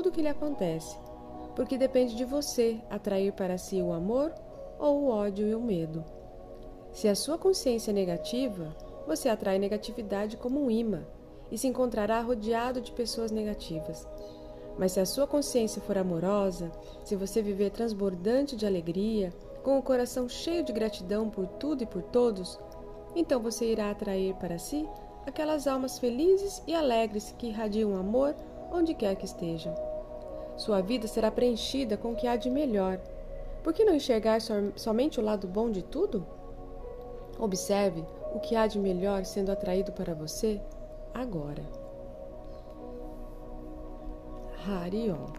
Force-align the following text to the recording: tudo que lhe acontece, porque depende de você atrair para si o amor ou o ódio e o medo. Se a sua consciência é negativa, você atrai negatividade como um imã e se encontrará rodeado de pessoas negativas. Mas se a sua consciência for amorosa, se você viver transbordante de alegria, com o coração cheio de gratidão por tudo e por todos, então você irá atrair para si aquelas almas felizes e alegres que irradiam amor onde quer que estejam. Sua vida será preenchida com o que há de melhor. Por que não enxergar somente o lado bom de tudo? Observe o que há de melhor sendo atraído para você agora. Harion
tudo 0.00 0.10
que 0.10 0.22
lhe 0.22 0.28
acontece, 0.28 0.96
porque 1.54 1.76
depende 1.76 2.16
de 2.16 2.24
você 2.24 2.80
atrair 2.88 3.34
para 3.34 3.58
si 3.58 3.82
o 3.82 3.92
amor 3.92 4.32
ou 4.78 5.02
o 5.02 5.08
ódio 5.10 5.46
e 5.46 5.54
o 5.54 5.60
medo. 5.60 6.02
Se 6.90 7.06
a 7.06 7.14
sua 7.14 7.36
consciência 7.36 7.90
é 7.90 7.92
negativa, 7.92 8.74
você 9.06 9.28
atrai 9.28 9.58
negatividade 9.58 10.38
como 10.38 10.58
um 10.58 10.70
imã 10.70 11.04
e 11.52 11.58
se 11.58 11.68
encontrará 11.68 12.18
rodeado 12.22 12.80
de 12.80 12.92
pessoas 12.92 13.30
negativas. 13.30 14.08
Mas 14.78 14.92
se 14.92 15.00
a 15.00 15.04
sua 15.04 15.26
consciência 15.26 15.82
for 15.82 15.98
amorosa, 15.98 16.72
se 17.04 17.14
você 17.14 17.42
viver 17.42 17.68
transbordante 17.68 18.56
de 18.56 18.66
alegria, 18.66 19.34
com 19.62 19.78
o 19.78 19.82
coração 19.82 20.30
cheio 20.30 20.64
de 20.64 20.72
gratidão 20.72 21.28
por 21.28 21.46
tudo 21.46 21.82
e 21.82 21.86
por 21.86 22.02
todos, 22.04 22.58
então 23.14 23.38
você 23.38 23.66
irá 23.66 23.90
atrair 23.90 24.34
para 24.36 24.58
si 24.58 24.88
aquelas 25.26 25.66
almas 25.66 25.98
felizes 25.98 26.62
e 26.66 26.74
alegres 26.74 27.34
que 27.36 27.48
irradiam 27.48 27.94
amor 27.94 28.34
onde 28.72 28.94
quer 28.94 29.14
que 29.16 29.26
estejam. 29.26 29.89
Sua 30.60 30.82
vida 30.82 31.08
será 31.08 31.30
preenchida 31.30 31.96
com 31.96 32.12
o 32.12 32.14
que 32.14 32.26
há 32.26 32.36
de 32.36 32.50
melhor. 32.50 33.00
Por 33.64 33.72
que 33.72 33.82
não 33.82 33.94
enxergar 33.94 34.42
somente 34.76 35.18
o 35.18 35.22
lado 35.22 35.48
bom 35.48 35.70
de 35.70 35.82
tudo? 35.82 36.26
Observe 37.38 38.04
o 38.34 38.40
que 38.40 38.54
há 38.54 38.66
de 38.66 38.78
melhor 38.78 39.24
sendo 39.24 39.50
atraído 39.50 39.90
para 39.90 40.12
você 40.12 40.60
agora. 41.14 41.62
Harion 44.66 45.32